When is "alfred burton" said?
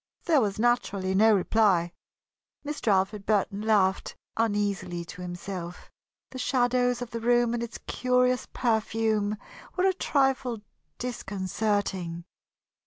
2.87-3.61